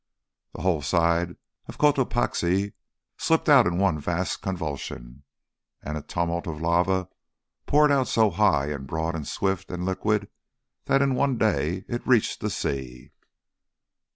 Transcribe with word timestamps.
The 0.55 0.63
whole 0.63 0.81
side 0.81 1.35
of 1.67 1.77
Cotopaxi 1.77 2.73
slipped 3.19 3.47
out 3.47 3.67
in 3.67 3.77
one 3.77 3.99
vast 3.99 4.41
convulsion, 4.41 5.21
and 5.83 5.95
a 5.95 6.01
tumult 6.01 6.47
of 6.47 6.59
lava 6.59 7.07
poured 7.67 7.91
out 7.91 8.07
so 8.07 8.31
high 8.31 8.71
and 8.71 8.87
broad 8.87 9.13
and 9.13 9.27
swift 9.27 9.69
and 9.69 9.85
liquid 9.85 10.27
that 10.85 11.03
in 11.03 11.13
one 11.13 11.37
day 11.37 11.85
it 11.87 12.07
reached 12.07 12.39
the 12.39 12.49
sea. 12.49 13.11